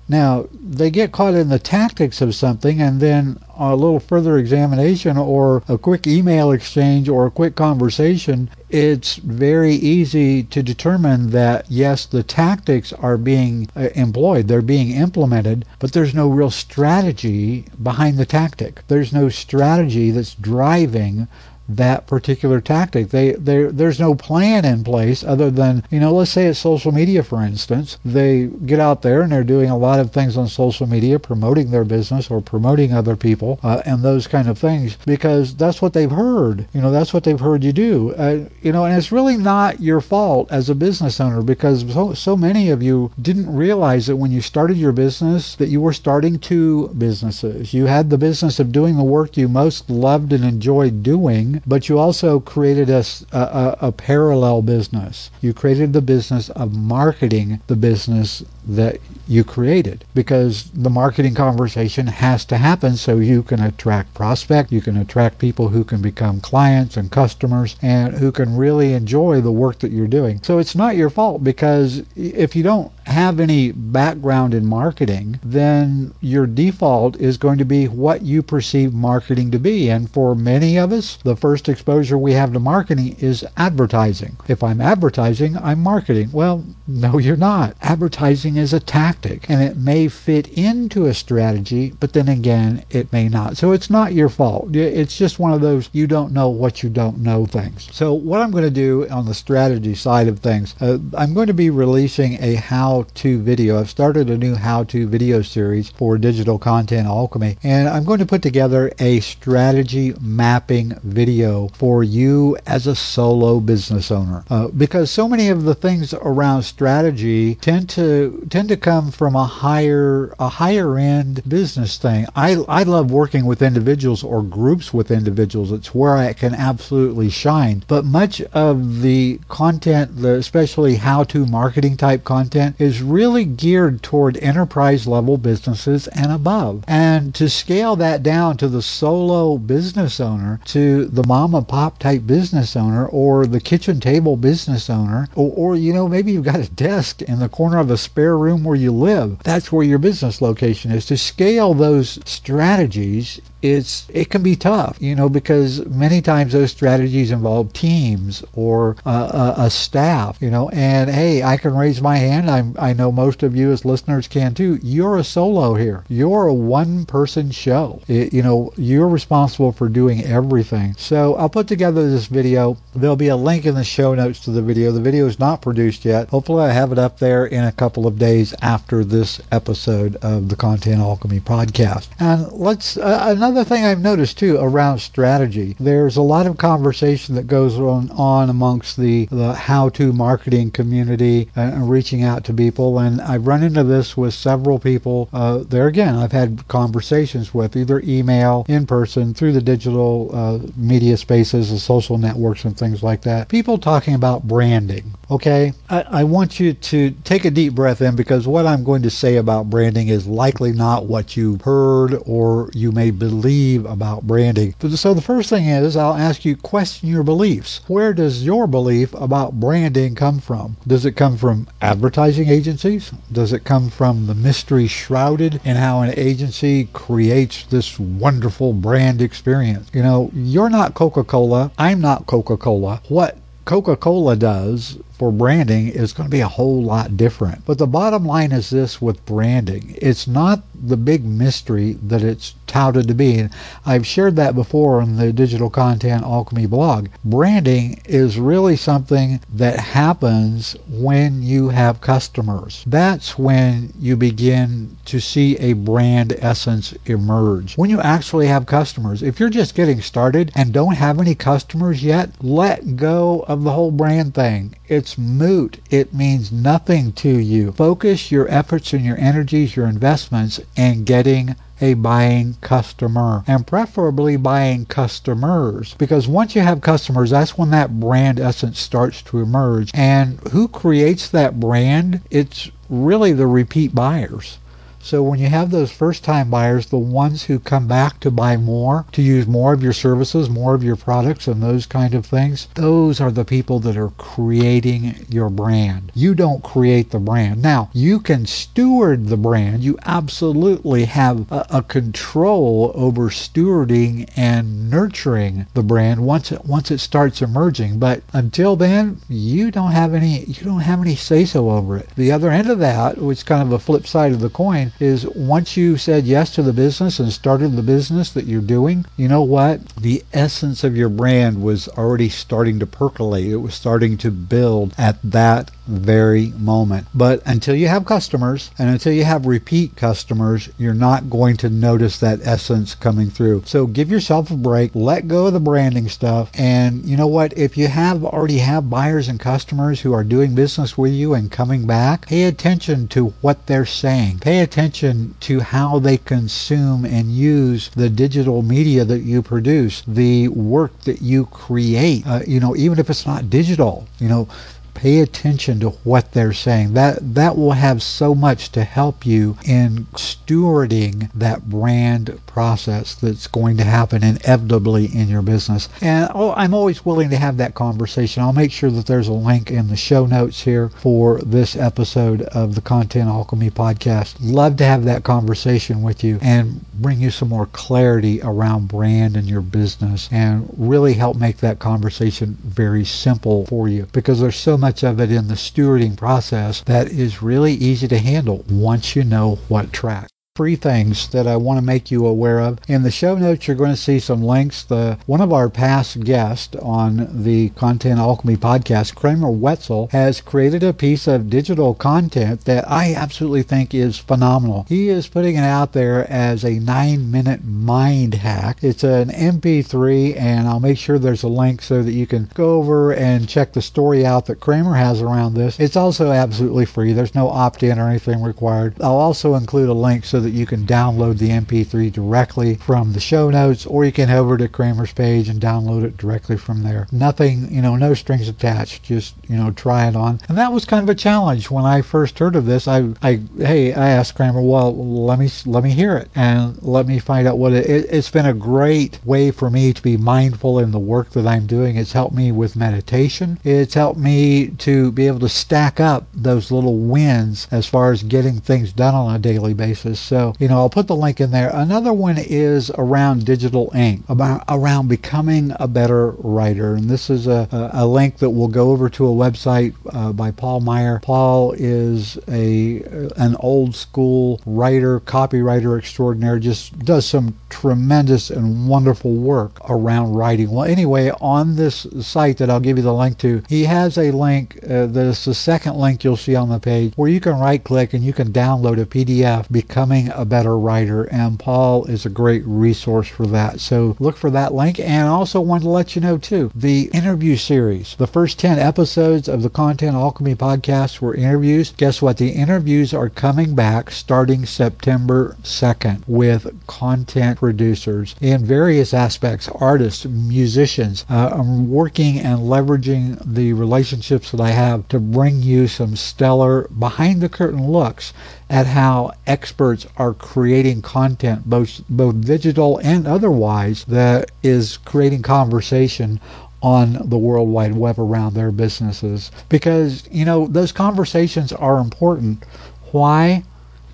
now, 0.06 0.46
they 0.52 0.90
get 0.90 1.12
caught 1.12 1.34
in 1.34 1.48
the 1.48 1.58
tactics 1.58 2.20
of 2.20 2.34
something, 2.34 2.80
and 2.80 3.00
then 3.00 3.38
a 3.56 3.74
little 3.74 4.00
further 4.00 4.36
examination 4.36 5.16
or 5.16 5.62
a 5.66 5.78
quick 5.78 6.06
email 6.06 6.52
exchange 6.52 7.08
or 7.08 7.24
a 7.26 7.30
quick 7.30 7.54
conversation, 7.54 8.50
it's 8.68 9.16
very 9.16 9.72
easy 9.74 10.42
to 10.42 10.62
determine 10.62 11.30
that 11.30 11.70
yes, 11.70 12.04
the 12.04 12.22
tactics 12.22 12.92
are 12.92 13.16
being 13.16 13.68
uh, 13.74 13.88
employed, 13.94 14.48
they're 14.48 14.60
being 14.60 14.90
implemented, 14.90 15.64
but 15.78 15.92
there's 15.92 16.14
no 16.14 16.28
real 16.28 16.50
strategy 16.50 17.64
behind 17.82 18.18
the 18.18 18.26
tactic. 18.26 18.86
There's 18.88 19.12
no 19.12 19.30
strategy 19.30 20.10
that's 20.10 20.34
driving 20.34 21.28
that 21.68 22.06
particular 22.06 22.60
tactic. 22.60 23.10
They 23.10 23.32
there's 23.32 24.00
no 24.00 24.14
plan 24.14 24.64
in 24.64 24.84
place 24.84 25.24
other 25.24 25.50
than 25.50 25.84
you 25.90 26.00
know 26.00 26.12
let's 26.12 26.30
say 26.30 26.46
it's 26.46 26.58
social 26.58 26.92
media 26.92 27.22
for 27.22 27.42
instance. 27.42 27.98
They 28.04 28.46
get 28.46 28.80
out 28.80 29.02
there 29.02 29.22
and 29.22 29.32
they're 29.32 29.44
doing 29.44 29.70
a 29.70 29.78
lot 29.78 30.00
of 30.00 30.12
things 30.12 30.36
on 30.36 30.48
social 30.48 30.86
media, 30.86 31.18
promoting 31.18 31.70
their 31.70 31.84
business 31.84 32.30
or 32.30 32.40
promoting 32.40 32.92
other 32.92 33.16
people 33.16 33.58
uh, 33.62 33.82
and 33.84 34.02
those 34.02 34.26
kind 34.26 34.48
of 34.48 34.58
things 34.58 34.96
because 35.06 35.54
that's 35.54 35.80
what 35.80 35.92
they've 35.92 36.10
heard. 36.10 36.66
You 36.72 36.80
know 36.80 36.90
that's 36.90 37.12
what 37.14 37.24
they've 37.24 37.40
heard 37.40 37.64
you 37.64 37.72
do. 37.72 38.14
Uh, 38.14 38.48
you 38.62 38.72
know, 38.72 38.84
and 38.84 38.96
it's 38.96 39.12
really 39.12 39.36
not 39.36 39.80
your 39.80 40.00
fault 40.00 40.50
as 40.50 40.68
a 40.68 40.74
business 40.74 41.20
owner 41.20 41.42
because 41.42 41.92
so 41.92 42.14
so 42.14 42.36
many 42.36 42.70
of 42.70 42.82
you 42.82 43.12
didn't 43.20 43.54
realize 43.54 44.06
that 44.06 44.16
when 44.16 44.30
you 44.30 44.40
started 44.40 44.76
your 44.76 44.92
business 44.92 45.54
that 45.56 45.68
you 45.68 45.80
were 45.80 45.92
starting 45.92 46.38
two 46.38 46.88
businesses. 46.88 47.74
You 47.74 47.86
had 47.86 48.10
the 48.10 48.18
business 48.18 48.60
of 48.60 48.72
doing 48.72 48.96
the 48.96 49.02
work 49.02 49.36
you 49.36 49.48
most 49.48 49.90
loved 49.90 50.32
and 50.32 50.44
enjoyed 50.44 51.02
doing, 51.02 51.53
but 51.66 51.88
you 51.88 51.98
also 51.98 52.40
created 52.40 52.90
a, 52.90 53.04
a, 53.32 53.76
a 53.80 53.92
parallel 53.92 54.62
business. 54.62 55.30
You 55.40 55.52
created 55.54 55.92
the 55.92 56.02
business 56.02 56.50
of 56.50 56.74
marketing 56.74 57.60
the 57.66 57.76
business 57.76 58.42
that 58.66 58.98
you 59.26 59.44
created 59.44 60.04
because 60.14 60.70
the 60.70 60.90
marketing 60.90 61.34
conversation 61.34 62.06
has 62.06 62.44
to 62.46 62.56
happen 62.56 62.96
so 62.96 63.16
you 63.16 63.42
can 63.42 63.60
attract 63.60 64.14
prospect, 64.14 64.72
you 64.72 64.80
can 64.80 64.96
attract 64.96 65.38
people 65.38 65.68
who 65.68 65.84
can 65.84 66.00
become 66.02 66.40
clients 66.40 66.96
and 66.96 67.10
customers 67.10 67.76
and 67.82 68.14
who 68.14 68.32
can 68.32 68.56
really 68.56 68.92
enjoy 68.92 69.40
the 69.40 69.52
work 69.52 69.78
that 69.80 69.92
you're 69.92 70.06
doing. 70.06 70.40
So 70.42 70.58
it's 70.58 70.74
not 70.74 70.96
your 70.96 71.10
fault 71.10 71.44
because 71.44 72.02
if 72.16 72.54
you 72.56 72.62
don't 72.62 72.92
have 73.06 73.40
any 73.40 73.72
background 73.72 74.54
in 74.54 74.66
marketing, 74.66 75.38
then 75.42 76.14
your 76.20 76.46
default 76.46 77.16
is 77.16 77.36
going 77.36 77.58
to 77.58 77.64
be 77.64 77.86
what 77.86 78.22
you 78.22 78.42
perceive 78.42 78.92
marketing 78.92 79.50
to 79.50 79.58
be. 79.58 79.90
And 79.90 80.10
for 80.10 80.34
many 80.34 80.78
of 80.78 80.92
us, 80.92 81.18
the 81.22 81.36
first 81.36 81.68
exposure 81.68 82.18
we 82.18 82.32
have 82.32 82.52
to 82.52 82.60
marketing 82.60 83.16
is 83.18 83.44
advertising. 83.56 84.36
If 84.48 84.62
I'm 84.62 84.80
advertising, 84.80 85.56
I'm 85.56 85.80
marketing. 85.80 86.30
Well, 86.32 86.64
no, 86.86 87.18
you're 87.18 87.36
not. 87.36 87.76
Advertising 87.80 88.56
is 88.56 88.72
a 88.72 88.80
tactic 88.80 89.48
and 89.48 89.62
it 89.62 89.76
may 89.76 90.08
fit 90.08 90.48
into 90.48 91.06
a 91.06 91.14
strategy, 91.14 91.92
but 92.00 92.12
then 92.12 92.28
again, 92.28 92.84
it 92.90 93.12
may 93.12 93.28
not. 93.28 93.56
So 93.56 93.72
it's 93.72 93.90
not 93.90 94.12
your 94.12 94.28
fault. 94.28 94.74
It's 94.74 95.16
just 95.16 95.38
one 95.38 95.52
of 95.52 95.60
those 95.60 95.90
you 95.92 96.06
don't 96.06 96.32
know 96.32 96.48
what 96.48 96.82
you 96.82 96.88
don't 96.88 97.18
know 97.18 97.46
things. 97.46 97.88
So, 97.92 98.12
what 98.12 98.40
I'm 98.40 98.50
going 98.50 98.64
to 98.64 98.70
do 98.70 99.08
on 99.08 99.26
the 99.26 99.34
strategy 99.34 99.94
side 99.94 100.28
of 100.28 100.40
things, 100.40 100.74
uh, 100.80 100.98
I'm 101.16 101.34
going 101.34 101.46
to 101.46 101.54
be 101.54 101.70
releasing 101.70 102.42
a 102.42 102.54
how 102.54 102.93
how-to 102.94 103.42
video. 103.42 103.80
I've 103.80 103.90
started 103.90 104.30
a 104.30 104.38
new 104.38 104.54
how-to 104.54 105.08
video 105.08 105.42
series 105.42 105.90
for 105.90 106.16
digital 106.16 106.60
content 106.60 107.08
alchemy, 107.08 107.58
and 107.64 107.88
I'm 107.88 108.04
going 108.04 108.20
to 108.20 108.26
put 108.26 108.40
together 108.40 108.92
a 109.00 109.18
strategy 109.18 110.14
mapping 110.20 110.94
video 111.02 111.68
for 111.74 112.04
you 112.04 112.56
as 112.68 112.86
a 112.86 112.94
solo 112.94 113.58
business 113.58 114.12
owner. 114.12 114.44
Uh, 114.48 114.68
because 114.68 115.10
so 115.10 115.28
many 115.28 115.48
of 115.48 115.64
the 115.64 115.74
things 115.74 116.14
around 116.14 116.62
strategy 116.62 117.56
tend 117.56 117.88
to 117.88 118.46
tend 118.48 118.68
to 118.68 118.76
come 118.76 119.10
from 119.10 119.34
a 119.34 119.44
higher 119.44 120.32
a 120.38 120.48
higher 120.48 120.96
end 120.96 121.42
business 121.48 121.98
thing. 121.98 122.26
I 122.36 122.64
I 122.68 122.84
love 122.84 123.10
working 123.10 123.44
with 123.44 123.60
individuals 123.60 124.22
or 124.22 124.40
groups 124.40 124.94
with 124.94 125.10
individuals. 125.10 125.72
It's 125.72 125.92
where 125.92 126.16
I 126.16 126.32
can 126.32 126.54
absolutely 126.54 127.28
shine. 127.28 127.82
But 127.88 128.04
much 128.04 128.40
of 128.52 129.02
the 129.02 129.40
content, 129.48 130.22
the, 130.22 130.34
especially 130.34 130.94
how-to 130.96 131.44
marketing 131.44 131.96
type 131.96 132.22
content, 132.22 132.76
is 132.84 133.02
really 133.02 133.44
geared 133.44 134.02
toward 134.02 134.36
enterprise 134.36 135.06
level 135.06 135.38
businesses 135.38 136.06
and 136.08 136.30
above. 136.30 136.84
And 136.86 137.34
to 137.34 137.48
scale 137.48 137.96
that 137.96 138.22
down 138.22 138.56
to 138.58 138.68
the 138.68 138.82
solo 138.82 139.58
business 139.58 140.20
owner, 140.20 140.60
to 140.66 141.06
the 141.06 141.26
mom 141.26 141.54
and 141.54 141.66
pop 141.66 141.98
type 141.98 142.26
business 142.26 142.76
owner, 142.76 143.06
or 143.06 143.46
the 143.46 143.60
kitchen 143.60 144.00
table 144.00 144.36
business 144.36 144.88
owner, 144.88 145.28
or, 145.34 145.52
or 145.56 145.76
you 145.76 145.92
know, 145.92 146.08
maybe 146.08 146.32
you've 146.32 146.44
got 146.44 146.60
a 146.60 146.70
desk 146.70 147.22
in 147.22 147.38
the 147.38 147.48
corner 147.48 147.78
of 147.78 147.90
a 147.90 147.96
spare 147.96 148.36
room 148.36 148.64
where 148.64 148.76
you 148.76 148.92
live. 148.92 149.38
That's 149.42 149.72
where 149.72 149.84
your 149.84 149.98
business 149.98 150.40
location 150.40 150.92
is. 150.92 151.06
To 151.06 151.16
scale 151.16 151.74
those 151.74 152.18
strategies 152.24 153.40
it's 153.64 154.06
it 154.10 154.28
can 154.28 154.42
be 154.42 154.56
tough, 154.56 154.98
you 155.00 155.14
know, 155.14 155.30
because 155.30 155.86
many 155.86 156.20
times 156.20 156.52
those 156.52 156.70
strategies 156.70 157.30
involve 157.30 157.72
teams 157.72 158.44
or 158.54 158.96
uh, 159.06 159.54
a, 159.56 159.62
a, 159.62 159.70
staff, 159.70 160.36
you 160.38 160.50
know. 160.50 160.68
And 160.68 161.08
hey, 161.08 161.42
I 161.42 161.56
can 161.56 161.74
raise 161.74 162.02
my 162.02 162.18
hand. 162.18 162.50
I'm, 162.50 162.76
I 162.78 162.92
know 162.92 163.10
most 163.10 163.42
of 163.42 163.56
you 163.56 163.72
as 163.72 163.86
listeners 163.86 164.28
can 164.28 164.52
too. 164.52 164.78
You're 164.82 165.16
a 165.16 165.24
solo 165.24 165.76
here. 165.76 166.04
You're 166.08 166.46
a 166.46 166.52
one-person 166.52 167.52
show. 167.52 168.02
It, 168.06 168.34
you 168.34 168.42
know, 168.42 168.70
you're 168.76 169.08
responsible 169.08 169.72
for 169.72 169.88
doing 169.88 170.22
everything. 170.22 170.94
So 170.98 171.34
I'll 171.36 171.48
put 171.48 171.66
together 171.66 172.10
this 172.10 172.26
video. 172.26 172.76
There'll 172.94 173.16
be 173.16 173.28
a 173.28 173.36
link 173.36 173.64
in 173.64 173.76
the 173.76 173.84
show 173.84 174.14
notes 174.14 174.40
to 174.40 174.50
the 174.50 174.62
video. 174.62 174.92
The 174.92 175.00
video 175.00 175.26
is 175.26 175.38
not 175.38 175.62
produced 175.62 176.04
yet. 176.04 176.28
Hopefully, 176.28 176.64
I 176.64 176.72
have 176.72 176.92
it 176.92 176.98
up 176.98 177.18
there 177.18 177.46
in 177.46 177.64
a 177.64 177.72
couple 177.72 178.06
of 178.06 178.18
days 178.18 178.54
after 178.60 179.04
this 179.04 179.40
episode 179.50 180.16
of 180.16 180.50
the 180.50 180.56
Content 180.56 181.00
Alchemy 181.00 181.40
podcast. 181.40 182.08
And 182.20 182.52
let's 182.52 182.98
uh, 182.98 183.24
another 183.28 183.53
another 183.54 183.68
thing 183.68 183.84
I've 183.84 184.00
noticed 184.00 184.36
too 184.36 184.56
around 184.58 184.98
strategy, 184.98 185.76
there's 185.78 186.16
a 186.16 186.22
lot 186.22 186.46
of 186.46 186.58
conversation 186.58 187.36
that 187.36 187.46
goes 187.46 187.78
on, 187.78 188.10
on 188.10 188.50
amongst 188.50 188.96
the, 188.96 189.26
the 189.26 189.54
how 189.54 189.90
to 189.90 190.12
marketing 190.12 190.72
community 190.72 191.48
and 191.54 191.88
reaching 191.88 192.24
out 192.24 192.42
to 192.44 192.52
people. 192.52 192.98
And 192.98 193.20
I've 193.20 193.46
run 193.46 193.62
into 193.62 193.84
this 193.84 194.16
with 194.16 194.34
several 194.34 194.80
people. 194.80 195.28
Uh, 195.32 195.58
there 195.58 195.86
again, 195.86 196.16
I've 196.16 196.32
had 196.32 196.66
conversations 196.66 197.54
with 197.54 197.76
either 197.76 198.00
email, 198.04 198.66
in 198.68 198.86
person, 198.86 199.34
through 199.34 199.52
the 199.52 199.62
digital 199.62 200.30
uh, 200.32 200.58
media 200.76 201.16
spaces, 201.16 201.70
the 201.70 201.78
social 201.78 202.18
networks, 202.18 202.64
and 202.64 202.76
things 202.76 203.04
like 203.04 203.22
that. 203.22 203.48
People 203.48 203.78
talking 203.78 204.14
about 204.14 204.48
branding. 204.48 205.14
Okay, 205.30 205.72
I, 205.88 206.02
I 206.02 206.24
want 206.24 206.58
you 206.58 206.74
to 206.74 207.10
take 207.22 207.44
a 207.44 207.50
deep 207.50 207.74
breath 207.74 208.02
in 208.02 208.16
because 208.16 208.48
what 208.48 208.66
I'm 208.66 208.82
going 208.82 209.02
to 209.02 209.10
say 209.10 209.36
about 209.36 209.70
branding 209.70 210.08
is 210.08 210.26
likely 210.26 210.72
not 210.72 211.06
what 211.06 211.36
you've 211.36 211.62
heard 211.62 212.20
or 212.26 212.70
you 212.74 212.90
may 212.90 213.10
believe 213.12 213.43
about 213.44 214.26
branding. 214.26 214.74
So 214.96 215.12
the 215.12 215.20
first 215.20 215.50
thing 215.50 215.66
is 215.66 215.96
I'll 215.96 216.14
ask 216.14 216.46
you 216.46 216.56
question 216.56 217.10
your 217.10 217.22
beliefs. 217.22 217.82
Where 217.88 218.14
does 218.14 218.42
your 218.44 218.66
belief 218.66 219.12
about 219.12 219.60
branding 219.60 220.14
come 220.14 220.38
from? 220.38 220.78
Does 220.86 221.04
it 221.04 221.12
come 221.12 221.36
from 221.36 221.68
advertising 221.82 222.48
agencies? 222.48 223.12
Does 223.30 223.52
it 223.52 223.64
come 223.64 223.90
from 223.90 224.26
the 224.26 224.34
mystery 224.34 224.86
shrouded 224.86 225.60
in 225.62 225.76
how 225.76 226.00
an 226.00 226.14
agency 226.16 226.88
creates 226.94 227.64
this 227.64 228.00
wonderful 228.00 228.72
brand 228.72 229.20
experience? 229.20 229.90
You 229.92 230.02
know, 230.02 230.30
you're 230.32 230.70
not 230.70 230.94
Coca-Cola. 230.94 231.70
I'm 231.76 232.00
not 232.00 232.26
Coca-Cola. 232.26 233.02
What 233.08 233.36
Coca 233.64 233.96
Cola 233.96 234.36
does 234.36 234.98
for 235.18 235.32
branding 235.32 235.88
is 235.88 236.12
going 236.12 236.28
to 236.28 236.30
be 236.30 236.40
a 236.40 236.48
whole 236.48 236.82
lot 236.82 237.16
different. 237.16 237.64
But 237.64 237.78
the 237.78 237.86
bottom 237.86 238.26
line 238.26 238.52
is 238.52 238.68
this 238.68 239.00
with 239.00 239.24
branding 239.24 239.96
it's 240.02 240.26
not 240.26 240.62
the 240.88 240.96
big 240.96 241.24
mystery 241.24 241.94
that 242.02 242.22
it's 242.22 242.54
touted 242.66 243.08
to 243.08 243.14
be. 243.14 243.38
And 243.38 243.50
I've 243.86 244.06
shared 244.06 244.36
that 244.36 244.54
before 244.54 245.00
on 245.00 245.16
the 245.16 245.32
Digital 245.32 245.70
Content 245.70 246.22
Alchemy 246.22 246.66
blog. 246.66 247.08
Branding 247.24 248.00
is 248.04 248.38
really 248.38 248.76
something 248.76 249.40
that 249.52 249.78
happens 249.78 250.76
when 250.88 251.42
you 251.42 251.68
have 251.70 252.00
customers. 252.00 252.82
That's 252.86 253.38
when 253.38 253.92
you 253.98 254.16
begin 254.16 254.96
to 255.06 255.20
see 255.20 255.56
a 255.58 255.74
brand 255.74 256.34
essence 256.38 256.94
emerge. 257.06 257.76
When 257.76 257.90
you 257.90 258.00
actually 258.00 258.46
have 258.48 258.66
customers. 258.66 259.22
If 259.22 259.38
you're 259.38 259.50
just 259.50 259.74
getting 259.74 260.00
started 260.00 260.50
and 260.54 260.72
don't 260.72 260.96
have 260.96 261.20
any 261.20 261.34
customers 261.34 262.02
yet, 262.02 262.30
let 262.40 262.96
go 262.96 263.44
of 263.46 263.62
the 263.62 263.72
whole 263.72 263.90
brand 263.90 264.34
thing. 264.34 264.74
It's 264.86 265.16
moot. 265.16 265.78
It 265.90 266.12
means 266.12 266.52
nothing 266.52 267.12
to 267.12 267.28
you. 267.28 267.72
Focus 267.72 268.30
your 268.30 268.48
efforts 268.48 268.92
and 268.92 269.04
your 269.04 269.18
energies, 269.18 269.76
your 269.76 269.86
investments, 269.86 270.60
and 270.76 271.06
getting 271.06 271.56
a 271.80 271.94
buying 271.94 272.54
customer 272.60 273.42
and 273.46 273.66
preferably 273.66 274.36
buying 274.36 274.86
customers 274.86 275.94
because 275.94 276.28
once 276.28 276.54
you 276.54 276.62
have 276.62 276.80
customers 276.80 277.30
that's 277.30 277.58
when 277.58 277.70
that 277.70 277.98
brand 277.98 278.38
essence 278.38 278.78
starts 278.78 279.22
to 279.22 279.40
emerge. 279.40 279.90
And 279.92 280.38
who 280.52 280.68
creates 280.68 281.28
that 281.30 281.58
brand? 281.58 282.20
It's 282.30 282.70
really 282.88 283.32
the 283.32 283.46
repeat 283.46 283.94
buyers 283.94 284.58
so 285.04 285.22
when 285.22 285.38
you 285.38 285.48
have 285.48 285.70
those 285.70 285.92
first 285.92 286.24
time 286.24 286.48
buyers, 286.48 286.86
the 286.86 286.96
ones 286.96 287.44
who 287.44 287.58
come 287.58 287.86
back 287.86 288.20
to 288.20 288.30
buy 288.30 288.56
more, 288.56 289.04
to 289.12 289.20
use 289.20 289.46
more 289.46 289.74
of 289.74 289.82
your 289.82 289.92
services, 289.92 290.48
more 290.48 290.74
of 290.74 290.82
your 290.82 290.96
products 290.96 291.46
and 291.46 291.62
those 291.62 291.84
kind 291.84 292.14
of 292.14 292.24
things, 292.24 292.68
those 292.74 293.20
are 293.20 293.30
the 293.30 293.44
people 293.44 293.78
that 293.80 293.98
are 293.98 294.10
creating 294.16 295.26
your 295.28 295.50
brand. 295.50 296.10
You 296.14 296.34
don't 296.34 296.64
create 296.64 297.10
the 297.10 297.18
brand. 297.18 297.62
Now, 297.62 297.90
you 297.92 298.18
can 298.18 298.46
steward 298.46 299.26
the 299.26 299.36
brand. 299.36 299.84
You 299.84 299.98
absolutely 300.06 301.04
have 301.04 301.52
a, 301.52 301.66
a 301.68 301.82
control 301.82 302.90
over 302.94 303.28
stewarding 303.28 304.30
and 304.36 304.90
nurturing 304.90 305.66
the 305.74 305.82
brand 305.82 306.24
once 306.24 306.50
it 306.50 306.64
once 306.64 306.90
it 306.90 306.98
starts 306.98 307.42
emerging. 307.42 307.98
But 307.98 308.22
until 308.32 308.74
then, 308.74 309.20
you 309.28 309.70
don't 309.70 309.92
have 309.92 310.14
any 310.14 310.44
you 310.44 310.64
don't 310.64 310.80
have 310.80 311.02
any 311.02 311.14
say 311.14 311.44
so 311.44 311.70
over 311.70 311.98
it. 311.98 312.08
The 312.16 312.32
other 312.32 312.50
end 312.50 312.70
of 312.70 312.78
that, 312.78 313.18
which 313.18 313.38
is 313.38 313.44
kind 313.44 313.60
of 313.60 313.72
a 313.72 313.78
flip 313.78 314.06
side 314.06 314.32
of 314.32 314.40
the 314.40 314.48
coin, 314.48 314.92
is 315.00 315.26
once 315.28 315.76
you 315.76 315.96
said 315.96 316.24
yes 316.24 316.54
to 316.54 316.62
the 316.62 316.72
business 316.72 317.18
and 317.18 317.32
started 317.32 317.72
the 317.72 317.82
business 317.82 318.30
that 318.30 318.46
you're 318.46 318.60
doing, 318.60 319.04
you 319.16 319.28
know 319.28 319.42
what? 319.42 319.84
The 319.96 320.24
essence 320.32 320.84
of 320.84 320.96
your 320.96 321.08
brand 321.08 321.62
was 321.62 321.88
already 321.88 322.28
starting 322.28 322.78
to 322.78 322.86
percolate. 322.86 323.50
It 323.50 323.56
was 323.56 323.74
starting 323.74 324.16
to 324.18 324.30
build 324.30 324.94
at 324.96 325.18
that 325.22 325.70
very 325.86 326.52
moment. 326.58 327.06
But 327.14 327.42
until 327.46 327.74
you 327.74 327.88
have 327.88 328.04
customers 328.04 328.70
and 328.78 328.90
until 328.90 329.12
you 329.12 329.24
have 329.24 329.46
repeat 329.46 329.96
customers, 329.96 330.68
you're 330.78 330.94
not 330.94 331.30
going 331.30 331.56
to 331.58 331.68
notice 331.68 332.18
that 332.18 332.40
essence 332.42 332.94
coming 332.94 333.30
through. 333.30 333.62
So 333.66 333.86
give 333.86 334.10
yourself 334.10 334.50
a 334.50 334.56
break, 334.56 334.94
let 334.94 335.28
go 335.28 335.46
of 335.46 335.52
the 335.52 335.60
branding 335.60 336.08
stuff. 336.08 336.50
And 336.54 337.04
you 337.04 337.16
know 337.16 337.26
what? 337.26 337.56
If 337.56 337.76
you 337.76 337.88
have 337.88 338.24
already 338.24 338.58
have 338.58 338.90
buyers 338.90 339.28
and 339.28 339.38
customers 339.38 340.00
who 340.00 340.12
are 340.12 340.24
doing 340.24 340.54
business 340.54 340.96
with 340.96 341.12
you 341.12 341.34
and 341.34 341.50
coming 341.50 341.86
back, 341.86 342.26
pay 342.26 342.44
attention 342.44 343.08
to 343.08 343.28
what 343.40 343.66
they're 343.66 343.86
saying. 343.86 344.38
Pay 344.38 344.60
attention 344.60 345.34
to 345.40 345.60
how 345.60 345.98
they 345.98 346.16
consume 346.16 347.04
and 347.04 347.30
use 347.30 347.90
the 347.90 348.08
digital 348.08 348.62
media 348.62 349.04
that 349.04 349.20
you 349.20 349.42
produce, 349.42 350.02
the 350.06 350.48
work 350.48 350.98
that 351.00 351.22
you 351.22 351.46
create. 351.46 352.26
Uh, 352.26 352.40
you 352.46 352.60
know, 352.60 352.74
even 352.76 352.98
if 352.98 353.10
it's 353.10 353.26
not 353.26 353.50
digital, 353.50 354.06
you 354.18 354.28
know, 354.28 354.48
pay 354.94 355.20
attention 355.20 355.80
to 355.80 355.90
what 355.90 356.32
they're 356.32 356.52
saying. 356.52 356.94
That 356.94 357.34
that 357.34 357.56
will 357.56 357.72
have 357.72 358.02
so 358.02 358.34
much 358.34 358.70
to 358.72 358.84
help 358.84 359.26
you 359.26 359.58
in 359.64 360.06
stewarding 360.12 361.30
that 361.34 361.68
brand 361.68 362.40
process 362.54 363.16
that's 363.16 363.48
going 363.48 363.76
to 363.76 363.82
happen 363.84 364.22
inevitably 364.22 365.06
in 365.06 365.28
your 365.28 365.42
business. 365.42 365.88
And 366.00 366.30
oh, 366.32 366.54
I'm 366.56 366.72
always 366.72 367.04
willing 367.04 367.28
to 367.30 367.36
have 367.36 367.56
that 367.56 367.74
conversation. 367.74 368.44
I'll 368.44 368.52
make 368.52 368.70
sure 368.70 368.90
that 368.90 369.06
there's 369.06 369.26
a 369.26 369.32
link 369.32 369.72
in 369.72 369.88
the 369.88 369.96
show 369.96 370.24
notes 370.24 370.62
here 370.62 370.88
for 370.88 371.40
this 371.40 371.74
episode 371.74 372.42
of 372.42 372.76
the 372.76 372.80
Content 372.80 373.28
Alchemy 373.28 373.70
podcast. 373.70 374.36
Love 374.40 374.76
to 374.76 374.84
have 374.84 375.04
that 375.04 375.24
conversation 375.24 376.00
with 376.00 376.22
you 376.22 376.38
and 376.40 376.84
bring 376.94 377.20
you 377.20 377.32
some 377.32 377.48
more 377.48 377.66
clarity 377.66 378.40
around 378.40 378.86
brand 378.86 379.36
and 379.36 379.48
your 379.48 379.60
business 379.60 380.28
and 380.30 380.72
really 380.76 381.14
help 381.14 381.36
make 381.36 381.56
that 381.56 381.80
conversation 381.80 382.56
very 382.62 383.04
simple 383.04 383.66
for 383.66 383.88
you 383.88 384.06
because 384.12 384.40
there's 384.40 384.54
so 384.54 384.76
much 384.76 385.02
of 385.02 385.20
it 385.20 385.32
in 385.32 385.48
the 385.48 385.54
stewarding 385.54 386.16
process 386.16 386.82
that 386.82 387.08
is 387.08 387.42
really 387.42 387.72
easy 387.72 388.06
to 388.06 388.18
handle 388.18 388.64
once 388.70 389.16
you 389.16 389.24
know 389.24 389.56
what 389.68 389.92
track 389.92 390.28
three 390.56 390.76
things 390.76 391.26
that 391.30 391.48
I 391.48 391.56
want 391.56 391.78
to 391.78 391.84
make 391.84 392.12
you 392.12 392.24
aware 392.24 392.60
of. 392.60 392.78
In 392.86 393.02
the 393.02 393.10
show 393.10 393.34
notes, 393.34 393.66
you're 393.66 393.76
going 393.76 393.90
to 393.90 393.96
see 393.96 394.20
some 394.20 394.40
links. 394.40 394.84
The 394.84 395.18
one 395.26 395.40
of 395.40 395.52
our 395.52 395.68
past 395.68 396.20
guests 396.20 396.76
on 396.76 397.42
the 397.42 397.70
Content 397.70 398.20
Alchemy 398.20 398.58
podcast, 398.58 399.16
Kramer 399.16 399.50
Wetzel, 399.50 400.10
has 400.12 400.40
created 400.40 400.84
a 400.84 400.92
piece 400.92 401.26
of 401.26 401.50
digital 401.50 401.92
content 401.92 402.66
that 402.66 402.88
I 402.88 403.14
absolutely 403.14 403.64
think 403.64 403.94
is 403.94 404.16
phenomenal. 404.16 404.86
He 404.88 405.08
is 405.08 405.26
putting 405.26 405.56
it 405.56 405.64
out 405.64 405.92
there 405.92 406.24
as 406.30 406.64
a 406.64 406.78
nine-minute 406.78 407.64
mind 407.64 408.34
hack. 408.34 408.78
It's 408.80 409.02
an 409.02 409.30
MP3, 409.30 410.36
and 410.36 410.68
I'll 410.68 410.78
make 410.78 410.98
sure 410.98 411.18
there's 411.18 411.42
a 411.42 411.48
link 411.48 411.82
so 411.82 412.00
that 412.04 412.12
you 412.12 412.28
can 412.28 412.48
go 412.54 412.76
over 412.76 413.12
and 413.12 413.48
check 413.48 413.72
the 413.72 413.82
story 413.82 414.24
out 414.24 414.46
that 414.46 414.60
Kramer 414.60 414.94
has 414.94 415.20
around 415.20 415.54
this. 415.54 415.80
It's 415.80 415.96
also 415.96 416.30
absolutely 416.30 416.86
free. 416.86 417.12
There's 417.12 417.34
no 417.34 417.48
opt-in 417.48 417.98
or 417.98 418.08
anything 418.08 418.40
required. 418.40 418.94
I'll 419.00 419.16
also 419.16 419.56
include 419.56 419.88
a 419.88 419.94
link 419.94 420.24
so 420.24 420.43
that 420.44 420.50
you 420.50 420.66
can 420.66 420.86
download 420.86 421.38
the 421.38 421.50
MP3 421.50 422.12
directly 422.12 422.76
from 422.76 423.12
the 423.12 423.20
show 423.20 423.50
notes, 423.50 423.84
or 423.86 424.04
you 424.04 424.12
can 424.12 424.28
head 424.28 424.38
over 424.38 424.56
to 424.56 424.68
Kramer's 424.68 425.12
page 425.12 425.48
and 425.48 425.60
download 425.60 426.04
it 426.04 426.16
directly 426.16 426.56
from 426.56 426.82
there. 426.82 427.08
Nothing, 427.10 427.70
you 427.72 427.82
know, 427.82 427.96
no 427.96 428.14
strings 428.14 428.48
attached. 428.48 429.02
Just 429.02 429.34
you 429.48 429.56
know, 429.56 429.70
try 429.70 430.06
it 430.06 430.16
on. 430.16 430.40
And 430.48 430.58
that 430.58 430.72
was 430.72 430.84
kind 430.84 431.02
of 431.02 431.08
a 431.08 431.14
challenge 431.14 431.70
when 431.70 431.84
I 431.84 432.02
first 432.02 432.38
heard 432.38 432.56
of 432.56 432.66
this. 432.66 432.86
I, 432.86 433.14
I, 433.22 433.40
hey, 433.58 433.92
I 433.92 434.08
asked 434.08 434.34
Kramer, 434.34 434.62
well, 434.62 434.94
let 434.94 435.38
me 435.38 435.48
let 435.66 435.84
me 435.84 435.90
hear 435.90 436.16
it 436.16 436.30
and 436.34 436.80
let 436.82 437.06
me 437.06 437.18
find 437.18 437.46
out 437.46 437.58
what 437.58 437.72
it, 437.72 437.86
it. 437.88 438.06
It's 438.10 438.30
been 438.30 438.46
a 438.46 438.54
great 438.54 439.18
way 439.24 439.50
for 439.50 439.70
me 439.70 439.92
to 439.92 440.02
be 440.02 440.16
mindful 440.16 440.78
in 440.78 440.90
the 440.90 440.98
work 440.98 441.30
that 441.30 441.46
I'm 441.46 441.66
doing. 441.66 441.96
It's 441.96 442.12
helped 442.12 442.34
me 442.34 442.52
with 442.52 442.76
meditation. 442.76 443.58
It's 443.64 443.94
helped 443.94 444.18
me 444.18 444.68
to 444.68 445.12
be 445.12 445.26
able 445.26 445.40
to 445.40 445.48
stack 445.48 446.00
up 446.00 446.26
those 446.34 446.70
little 446.70 446.98
wins 446.98 447.68
as 447.70 447.86
far 447.86 448.12
as 448.12 448.22
getting 448.22 448.60
things 448.60 448.92
done 448.92 449.14
on 449.14 449.34
a 449.34 449.38
daily 449.38 449.74
basis. 449.74 450.32
So, 450.34 450.52
you 450.58 450.66
know, 450.66 450.78
I'll 450.78 450.90
put 450.90 451.06
the 451.06 451.14
link 451.14 451.40
in 451.40 451.52
there. 451.52 451.70
Another 451.72 452.12
one 452.12 452.38
is 452.38 452.90
around 452.98 453.46
digital 453.46 453.92
ink, 453.94 454.24
about 454.28 454.64
around 454.68 455.06
becoming 455.06 455.72
a 455.78 455.86
better 455.86 456.30
writer. 456.30 456.96
And 456.96 457.08
this 457.08 457.30
is 457.30 457.46
a, 457.46 457.68
a, 457.70 458.02
a 458.02 458.04
link 458.04 458.38
that 458.38 458.50
will 458.50 458.66
go 458.66 458.90
over 458.90 459.08
to 459.10 459.28
a 459.28 459.30
website 459.30 459.94
uh, 460.12 460.32
by 460.32 460.50
Paul 460.50 460.80
Meyer. 460.80 461.20
Paul 461.20 461.70
is 461.78 462.36
a 462.48 463.04
an 463.36 463.54
old 463.60 463.94
school 463.94 464.60
writer, 464.66 465.20
copywriter 465.20 465.96
extraordinaire, 465.96 466.58
just 466.58 466.98
does 466.98 467.26
some 467.26 467.56
tremendous 467.68 468.50
and 468.50 468.88
wonderful 468.88 469.34
work 469.34 469.78
around 469.88 470.34
writing. 470.34 470.68
Well, 470.68 470.84
anyway, 470.84 471.30
on 471.40 471.76
this 471.76 472.08
site 472.22 472.58
that 472.58 472.70
I'll 472.70 472.80
give 472.80 472.96
you 472.96 473.04
the 473.04 473.14
link 473.14 473.38
to, 473.38 473.62
he 473.68 473.84
has 473.84 474.18
a 474.18 474.32
link 474.32 474.80
uh, 474.82 475.06
that's 475.06 475.44
the 475.44 475.54
second 475.54 475.94
link 475.94 476.24
you'll 476.24 476.36
see 476.36 476.56
on 476.56 476.70
the 476.70 476.80
page 476.80 477.12
where 477.14 477.30
you 477.30 477.38
can 477.38 477.56
right 477.56 477.82
click 477.84 478.14
and 478.14 478.24
you 478.24 478.32
can 478.32 478.52
download 478.52 479.00
a 479.00 479.06
PDF 479.06 479.70
becoming 479.70 480.23
becoming 480.24 480.40
a 480.40 480.44
better 480.44 480.78
writer, 480.78 481.24
and 481.24 481.58
Paul 481.58 482.04
is 482.06 482.24
a 482.26 482.30
great 482.30 482.62
resource 482.66 483.28
for 483.28 483.46
that. 483.46 483.80
So 483.80 484.16
look 484.18 484.36
for 484.36 484.50
that 484.50 484.74
link. 484.74 484.98
And 484.98 485.26
I 485.26 485.30
also 485.30 485.60
wanted 485.60 485.84
to 485.84 485.90
let 485.90 486.14
you 486.14 486.22
know, 486.22 486.38
too, 486.38 486.70
the 486.74 487.10
interview 487.12 487.56
series. 487.56 488.16
The 488.16 488.26
first 488.26 488.58
10 488.58 488.78
episodes 488.78 489.48
of 489.48 489.62
the 489.62 489.70
Content 489.70 490.14
Alchemy 490.14 490.54
podcast 490.54 491.20
were 491.20 491.34
interviews. 491.34 491.92
Guess 491.96 492.22
what? 492.22 492.36
The 492.36 492.50
interviews 492.50 493.12
are 493.12 493.28
coming 493.28 493.74
back 493.74 494.10
starting 494.10 494.66
September 494.66 495.56
2nd 495.62 496.22
with 496.26 496.86
content 496.86 497.58
producers 497.58 498.34
in 498.40 498.64
various 498.64 499.12
aspects 499.14 499.68
artists, 499.74 500.24
musicians. 500.24 501.24
Uh, 501.28 501.50
I'm 501.52 501.90
working 501.90 502.38
and 502.38 502.60
leveraging 502.60 503.40
the 503.44 503.72
relationships 503.72 504.50
that 504.50 504.60
I 504.60 504.70
have 504.70 505.08
to 505.08 505.18
bring 505.18 505.62
you 505.62 505.88
some 505.88 506.16
stellar 506.16 506.88
behind 506.88 507.40
the 507.40 507.48
curtain 507.48 507.90
looks 507.90 508.32
at 508.70 508.86
how 508.86 509.30
experts 509.46 510.06
are 510.16 510.34
creating 510.34 511.02
content, 511.02 511.68
both 511.68 512.02
both 512.08 512.44
digital 512.44 512.98
and 512.98 513.26
otherwise, 513.26 514.04
that 514.04 514.50
is 514.62 514.96
creating 514.98 515.42
conversation 515.42 516.40
on 516.80 517.18
the 517.28 517.38
World 517.38 517.68
Wide 517.70 517.96
Web 517.96 518.18
around 518.18 518.54
their 518.54 518.70
businesses. 518.70 519.50
Because, 519.68 520.28
you 520.30 520.44
know, 520.44 520.66
those 520.66 520.92
conversations 520.92 521.72
are 521.72 521.98
important. 521.98 522.62
Why? 523.10 523.64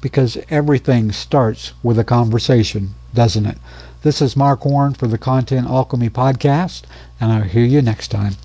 Because 0.01 0.39
everything 0.49 1.11
starts 1.13 1.73
with 1.83 1.99
a 1.99 2.05
conversation, 2.05 2.95
doesn't 3.13 3.45
it? 3.45 3.59
This 4.03 4.23
is 4.23 4.37
Mark 4.37 4.61
Horn 4.61 4.95
for 4.95 5.09
the 5.09 5.19
Content 5.19 5.67
Alchemy 5.67 6.11
Podcast, 6.11 6.85
and 7.21 7.33
I'll 7.33 7.43
hear 7.43 7.65
you 7.65 7.83
next 7.83 8.09
time. 8.09 8.37